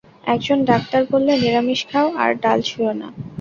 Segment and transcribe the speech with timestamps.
[0.25, 3.07] একজন ডাক্তার বললে, নিরামিষ খাও, আর দাল ছুঁয়ো না।